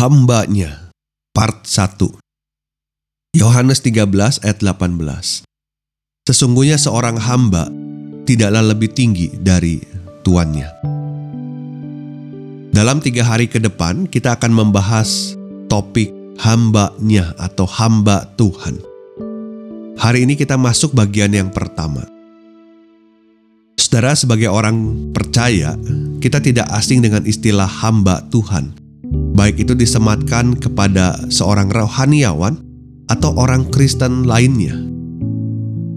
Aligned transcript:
Hambanya 0.00 0.88
Part 1.36 1.68
1 1.68 3.36
Yohanes 3.36 3.84
13 3.84 4.40
ayat 4.40 4.58
18 4.64 4.96
Sesungguhnya 6.24 6.80
seorang 6.80 7.20
hamba 7.20 7.68
tidaklah 8.24 8.64
lebih 8.64 8.96
tinggi 8.96 9.28
dari 9.28 9.76
tuannya. 10.24 10.72
Dalam 12.72 13.04
tiga 13.04 13.28
hari 13.28 13.44
ke 13.44 13.60
depan 13.60 14.08
kita 14.08 14.40
akan 14.40 14.64
membahas 14.64 15.36
topik 15.68 16.08
hambanya 16.40 17.36
atau 17.36 17.68
hamba 17.68 18.24
Tuhan. 18.40 18.80
Hari 20.00 20.24
ini 20.24 20.32
kita 20.32 20.56
masuk 20.56 20.96
bagian 20.96 21.36
yang 21.36 21.52
pertama. 21.52 22.08
Saudara 23.76 24.16
sebagai 24.16 24.48
orang 24.48 24.80
percaya, 25.12 25.76
kita 26.24 26.40
tidak 26.40 26.72
asing 26.72 27.04
dengan 27.04 27.28
istilah 27.28 27.68
hamba 27.68 28.24
Tuhan 28.32 28.80
baik 29.10 29.62
itu 29.66 29.74
disematkan 29.74 30.56
kepada 30.56 31.18
seorang 31.28 31.68
rohaniawan 31.68 32.58
atau 33.10 33.34
orang 33.36 33.66
Kristen 33.68 34.24
lainnya. 34.24 34.74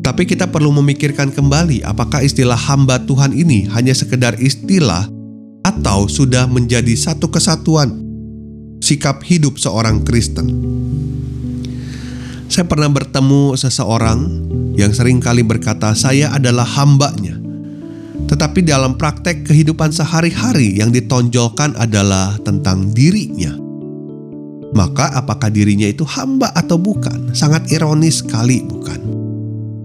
Tapi 0.04 0.28
kita 0.28 0.52
perlu 0.52 0.76
memikirkan 0.76 1.32
kembali 1.32 1.88
apakah 1.88 2.20
istilah 2.20 2.60
hamba 2.60 3.00
Tuhan 3.08 3.32
ini 3.32 3.72
hanya 3.72 3.96
sekedar 3.96 4.36
istilah 4.36 5.08
atau 5.64 6.12
sudah 6.12 6.44
menjadi 6.44 6.92
satu 6.92 7.32
kesatuan 7.32 8.04
sikap 8.84 9.24
hidup 9.24 9.56
seorang 9.56 10.04
Kristen. 10.04 10.52
Saya 12.52 12.68
pernah 12.68 12.92
bertemu 12.92 13.56
seseorang 13.56 14.20
yang 14.76 14.92
sering 14.92 15.24
kali 15.24 15.42
berkata 15.42 15.96
saya 15.96 16.36
adalah 16.36 16.68
hambanya. 16.68 17.23
Tetapi 18.14 18.62
dalam 18.62 18.94
praktek 18.96 19.46
kehidupan 19.46 19.90
sehari-hari 19.90 20.78
yang 20.78 20.94
ditonjolkan 20.94 21.74
adalah 21.78 22.38
tentang 22.46 22.94
dirinya. 22.94 23.58
Maka 24.74 25.14
apakah 25.14 25.54
dirinya 25.54 25.86
itu 25.86 26.02
hamba 26.06 26.50
atau 26.54 26.82
bukan? 26.82 27.34
Sangat 27.38 27.70
ironis 27.70 28.26
sekali 28.26 28.66
bukan? 28.66 29.02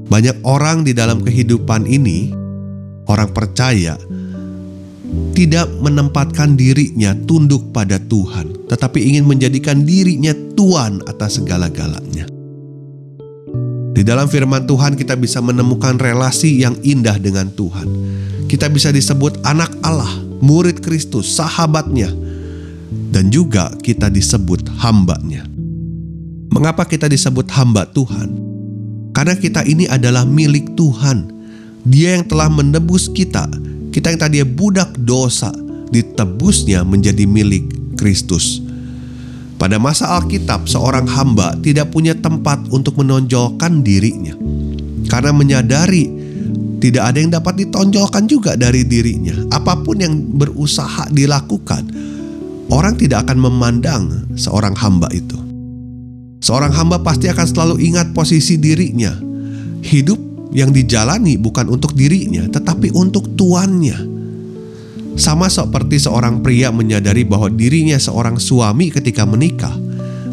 Banyak 0.09 0.41
orang 0.49 0.89
di 0.89 0.97
dalam 0.97 1.21
kehidupan 1.21 1.85
ini, 1.85 2.33
orang 3.05 3.29
percaya, 3.37 4.01
tidak 5.37 5.69
menempatkan 5.85 6.57
dirinya 6.57 7.13
tunduk 7.29 7.69
pada 7.73 8.01
Tuhan, 8.01 8.69
tetapi 8.73 9.13
ingin 9.13 9.29
menjadikan 9.29 9.85
dirinya 9.85 10.33
Tuhan 10.57 11.05
atas 11.05 11.37
segala-galanya. 11.37 12.25
Di 13.93 14.07
dalam 14.07 14.31
firman 14.31 14.63
Tuhan 14.63 14.95
kita 14.95 15.19
bisa 15.19 15.43
menemukan 15.43 15.99
relasi 15.99 16.63
yang 16.63 16.79
indah 16.87 17.19
dengan 17.19 17.51
Tuhan 17.51 17.89
kita 18.49 18.67
bisa 18.73 18.89
disebut 18.89 19.45
anak 19.45 19.71
Allah, 19.85 20.09
murid 20.41 20.81
Kristus, 20.81 21.37
sahabatnya, 21.37 22.09
dan 23.13 23.29
juga 23.29 23.69
kita 23.85 24.09
disebut 24.09 24.65
hambanya. 24.81 25.45
Mengapa 26.49 26.89
kita 26.89 27.13
disebut 27.13 27.45
hamba 27.53 27.85
Tuhan? 27.93 28.33
Karena 29.13 29.37
kita 29.37 29.69
ini 29.69 29.85
adalah 29.85 30.25
milik 30.25 30.73
Tuhan. 30.81 31.29
Dia 31.85 32.17
yang 32.17 32.25
telah 32.25 32.49
menebus 32.49 33.13
kita. 33.13 33.45
Kita 33.93 34.09
yang 34.09 34.21
tadinya 34.21 34.49
budak 34.49 34.97
dosa, 34.97 35.53
ditebusnya 35.93 36.89
menjadi 36.89 37.29
milik 37.29 37.97
Kristus. 38.01 38.65
Pada 39.59 39.77
masa 39.77 40.09
Alkitab, 40.17 40.71
seorang 40.71 41.05
hamba 41.05 41.53
tidak 41.61 41.91
punya 41.91 42.15
tempat 42.15 42.63
untuk 42.71 42.95
menonjolkan 42.97 43.83
dirinya 43.83 44.39
karena 45.11 45.35
menyadari 45.35 46.07
tidak 46.79 47.11
ada 47.11 47.19
yang 47.19 47.33
dapat 47.35 47.67
ditonjolkan 47.67 48.31
juga 48.31 48.55
dari 48.55 48.87
dirinya. 48.87 49.35
Apa 49.51 49.83
pun 49.83 49.99
yang 49.99 50.15
berusaha 50.15 51.11
dilakukan, 51.11 51.91
orang 52.71 52.95
tidak 52.95 53.27
akan 53.27 53.39
memandang 53.39 54.03
seorang 54.39 54.79
hamba 54.79 55.11
itu. 55.11 55.35
Seorang 56.39 56.71
hamba 56.71 57.03
pasti 57.03 57.27
akan 57.27 57.47
selalu 57.51 57.83
ingat 57.83 58.15
posisi 58.15 58.55
dirinya. 58.63 59.11
Hidup 59.83 60.19
yang 60.55 60.71
dijalani 60.71 61.35
bukan 61.35 61.67
untuk 61.67 61.99
dirinya, 61.99 62.47
tetapi 62.47 62.95
untuk 62.95 63.35
tuannya. 63.35 64.17
Sama 65.19 65.51
seperti 65.51 65.99
seorang 65.99 66.47
pria 66.47 66.71
menyadari 66.71 67.27
bahwa 67.27 67.51
dirinya 67.51 67.99
seorang 67.99 68.39
suami 68.39 68.95
ketika 68.95 69.27
menikah, 69.27 69.75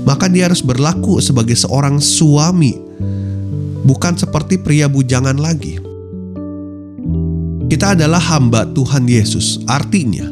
maka 0.06 0.30
dia 0.30 0.46
harus 0.46 0.62
berlaku 0.62 1.18
sebagai 1.18 1.58
seorang 1.58 1.98
suami, 1.98 2.78
bukan 3.82 4.14
seperti 4.14 4.62
pria 4.62 4.86
bujangan 4.86 5.42
lagi. 5.42 5.85
Kita 7.66 7.98
adalah 7.98 8.22
hamba 8.22 8.70
Tuhan 8.70 9.10
Yesus. 9.10 9.58
Artinya, 9.66 10.30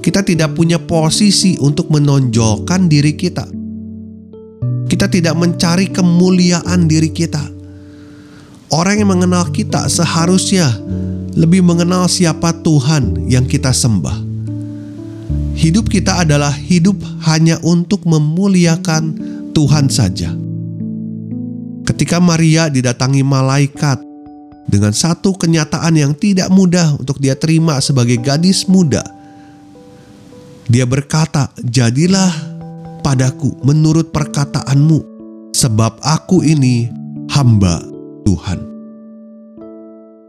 kita 0.00 0.24
tidak 0.24 0.56
punya 0.56 0.80
posisi 0.80 1.60
untuk 1.60 1.92
menonjolkan 1.92 2.88
diri 2.88 3.12
kita. 3.12 3.44
Kita 4.88 5.06
tidak 5.06 5.36
mencari 5.36 5.92
kemuliaan 5.92 6.88
diri 6.88 7.12
kita. 7.12 7.44
Orang 8.72 8.96
yang 8.96 9.12
mengenal 9.12 9.52
kita 9.52 9.92
seharusnya 9.92 10.72
lebih 11.36 11.60
mengenal 11.60 12.08
siapa 12.08 12.56
Tuhan 12.64 13.28
yang 13.28 13.44
kita 13.44 13.76
sembah. 13.76 14.32
Hidup 15.60 15.92
kita 15.92 16.24
adalah 16.24 16.50
hidup 16.56 16.96
hanya 17.28 17.60
untuk 17.60 18.08
memuliakan 18.08 19.20
Tuhan 19.52 19.92
saja. 19.92 20.32
Ketika 21.84 22.16
Maria 22.22 22.72
didatangi 22.72 23.20
malaikat 23.20 24.09
dengan 24.66 24.92
satu 24.92 25.36
kenyataan 25.36 25.96
yang 25.96 26.12
tidak 26.12 26.50
mudah 26.52 26.98
untuk 26.98 27.16
dia 27.22 27.38
terima 27.38 27.78
sebagai 27.80 28.20
gadis 28.20 28.66
muda. 28.68 29.02
Dia 30.70 30.86
berkata, 30.86 31.50
"Jadilah 31.62 32.30
padaku 33.02 33.56
menurut 33.66 34.14
perkataanmu, 34.14 34.98
sebab 35.54 35.98
aku 36.04 36.44
ini 36.46 36.86
hamba 37.32 37.82
Tuhan." 38.22 38.70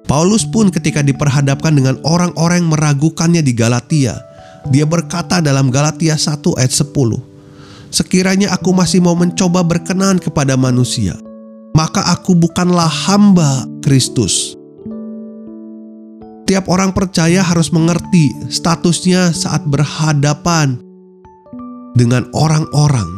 Paulus 0.10 0.44
pun 0.44 0.68
ketika 0.68 1.00
diperhadapkan 1.00 1.72
dengan 1.72 1.96
orang-orang 2.04 2.68
meragukannya 2.68 3.40
di 3.40 3.56
Galatia, 3.56 4.20
dia 4.68 4.84
berkata 4.84 5.40
dalam 5.40 5.72
Galatia 5.72 6.20
1 6.20 6.52
ayat 6.60 6.74
10, 6.74 7.24
Sekiranya 7.92 8.56
aku 8.56 8.72
masih 8.72 9.04
mau 9.04 9.16
mencoba 9.16 9.64
berkenan 9.68 10.16
kepada 10.16 10.56
manusia, 10.56 11.16
maka 11.82 12.06
aku 12.14 12.38
bukanlah 12.38 12.86
hamba 13.10 13.66
Kristus. 13.82 14.54
Tiap 16.46 16.70
orang 16.70 16.94
percaya 16.94 17.42
harus 17.42 17.74
mengerti 17.74 18.30
statusnya 18.54 19.34
saat 19.34 19.66
berhadapan 19.66 20.78
dengan 21.98 22.30
orang-orang, 22.38 23.10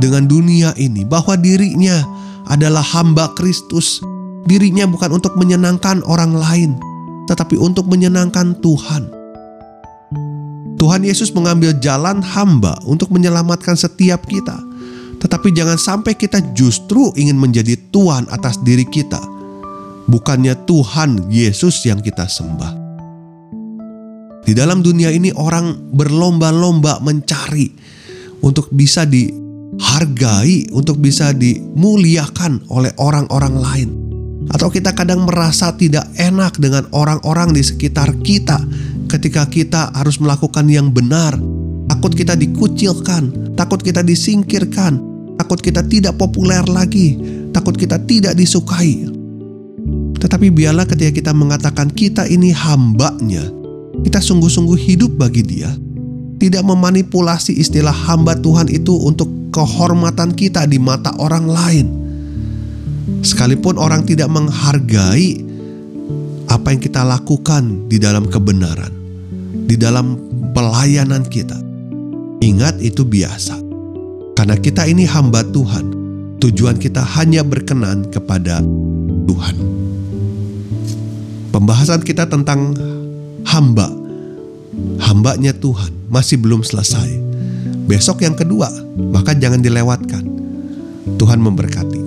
dengan 0.00 0.24
dunia 0.24 0.72
ini, 0.80 1.04
bahwa 1.04 1.36
dirinya 1.36 2.00
adalah 2.48 2.80
hamba 2.80 3.28
Kristus. 3.36 4.00
Dirinya 4.48 4.88
bukan 4.88 5.20
untuk 5.20 5.36
menyenangkan 5.36 6.00
orang 6.08 6.32
lain, 6.32 6.80
tetapi 7.28 7.60
untuk 7.60 7.84
menyenangkan 7.92 8.56
Tuhan. 8.64 9.04
Tuhan 10.80 11.04
Yesus 11.04 11.28
mengambil 11.36 11.76
jalan 11.76 12.24
hamba 12.24 12.78
untuk 12.88 13.12
menyelamatkan 13.12 13.76
setiap 13.76 14.24
kita 14.24 14.56
tetapi 15.18 15.50
jangan 15.50 15.78
sampai 15.78 16.14
kita 16.14 16.38
justru 16.54 17.10
ingin 17.18 17.34
menjadi 17.34 17.74
Tuhan 17.90 18.30
atas 18.30 18.62
diri 18.62 18.86
kita. 18.86 19.18
Bukannya 20.08 20.56
Tuhan 20.64 21.28
Yesus 21.28 21.84
yang 21.84 22.00
kita 22.00 22.24
sembah. 22.24 22.88
Di 24.48 24.56
dalam 24.56 24.80
dunia 24.80 25.12
ini 25.12 25.28
orang 25.36 25.92
berlomba-lomba 25.92 27.04
mencari 27.04 27.68
untuk 28.40 28.72
bisa 28.72 29.04
dihargai, 29.04 30.72
untuk 30.72 30.96
bisa 31.02 31.36
dimuliakan 31.36 32.64
oleh 32.72 32.88
orang-orang 32.96 33.54
lain. 33.60 33.90
Atau 34.48 34.72
kita 34.72 34.96
kadang 34.96 35.28
merasa 35.28 35.76
tidak 35.76 36.08
enak 36.16 36.56
dengan 36.56 36.88
orang-orang 36.96 37.52
di 37.52 37.60
sekitar 37.60 38.16
kita 38.24 38.56
ketika 39.12 39.44
kita 39.44 39.92
harus 39.92 40.16
melakukan 40.16 40.64
yang 40.72 40.88
benar. 40.88 41.36
Takut 41.92 42.16
kita 42.16 42.32
dikucilkan, 42.32 43.52
takut 43.52 43.84
kita 43.84 44.00
disingkirkan, 44.00 44.96
takut 45.48 45.64
kita 45.64 45.80
tidak 45.80 46.20
populer 46.20 46.60
lagi, 46.68 47.16
takut 47.56 47.72
kita 47.72 47.96
tidak 48.04 48.36
disukai. 48.36 49.08
Tetapi 50.20 50.52
biarlah 50.52 50.84
ketika 50.84 51.08
kita 51.08 51.32
mengatakan 51.32 51.88
kita 51.88 52.28
ini 52.28 52.52
hambanya, 52.52 53.48
kita 54.04 54.20
sungguh-sungguh 54.20 54.76
hidup 54.76 55.16
bagi 55.16 55.40
dia, 55.40 55.72
tidak 56.36 56.68
memanipulasi 56.68 57.56
istilah 57.56 57.96
hamba 57.96 58.36
Tuhan 58.36 58.68
itu 58.68 58.92
untuk 58.92 59.32
kehormatan 59.48 60.36
kita 60.36 60.68
di 60.68 60.76
mata 60.76 61.16
orang 61.16 61.48
lain. 61.48 61.86
Sekalipun 63.24 63.80
orang 63.80 64.04
tidak 64.04 64.28
menghargai 64.28 65.48
apa 66.52 66.76
yang 66.76 66.80
kita 66.84 67.08
lakukan 67.08 67.88
di 67.88 67.96
dalam 67.96 68.28
kebenaran, 68.28 68.92
di 69.64 69.80
dalam 69.80 70.20
pelayanan 70.52 71.24
kita. 71.24 71.56
Ingat 72.44 72.84
itu 72.84 73.00
biasa. 73.00 73.67
Karena 74.38 74.54
kita 74.54 74.86
ini 74.86 75.02
hamba 75.02 75.42
Tuhan. 75.42 75.98
Tujuan 76.38 76.78
kita 76.78 77.02
hanya 77.18 77.42
berkenan 77.42 78.06
kepada 78.06 78.62
Tuhan. 79.26 79.56
Pembahasan 81.50 82.06
kita 82.06 82.30
tentang 82.30 82.70
hamba, 83.42 83.90
hambanya 85.02 85.50
Tuhan 85.50 85.90
masih 86.06 86.38
belum 86.38 86.62
selesai. 86.62 87.18
Besok 87.90 88.22
yang 88.22 88.38
kedua, 88.38 88.70
maka 89.10 89.34
jangan 89.34 89.58
dilewatkan. 89.58 90.22
Tuhan 91.18 91.42
memberkati. 91.42 91.97